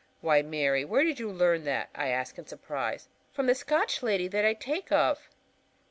[0.19, 3.07] "Why, Mary, where did you learn that?" I ask in surprise.
[3.31, 5.29] "From the Scotch lady that I take of."